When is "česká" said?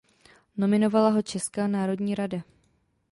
1.21-1.67